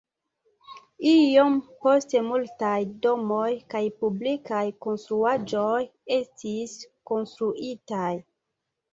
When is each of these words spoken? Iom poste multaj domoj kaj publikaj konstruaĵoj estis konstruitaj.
Iom 1.09 1.57
poste 1.85 2.21
multaj 2.29 2.79
domoj 3.03 3.49
kaj 3.73 3.81
publikaj 4.05 4.61
konstruaĵoj 4.85 5.83
estis 6.17 6.73
konstruitaj. 7.11 8.09